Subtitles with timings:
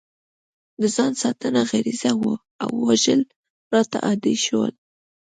[0.81, 3.21] د ځان ساتنه غریزه وه او وژل
[3.73, 4.73] راته عادي شول